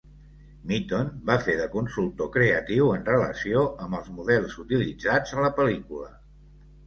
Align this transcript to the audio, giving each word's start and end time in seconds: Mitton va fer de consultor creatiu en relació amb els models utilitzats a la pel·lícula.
Mitton 0.69 1.09
va 1.29 1.35
fer 1.47 1.53
de 1.57 1.65
consultor 1.73 2.31
creatiu 2.37 2.89
en 2.95 3.05
relació 3.11 3.61
amb 3.85 3.99
els 3.99 4.09
models 4.21 4.55
utilitzats 4.63 5.35
a 5.37 5.45
la 5.47 5.55
pel·lícula. 5.61 6.11